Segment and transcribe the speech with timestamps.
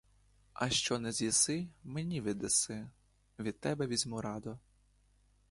[0.53, 2.87] А що не з'їси, мені віддаси—
[3.39, 4.57] від тебе візьму радо!